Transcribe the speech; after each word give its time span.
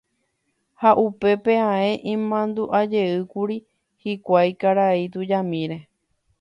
Ha 0.79 0.89
upépe 1.07 1.53
ae 1.73 1.89
imandu'ajeýkuri 2.13 3.57
hikuái 4.03 4.49
karai 4.61 5.01
tujamíre. 5.13 5.77